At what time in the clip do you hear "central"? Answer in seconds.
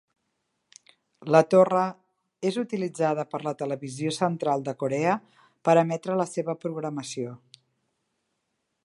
4.19-4.65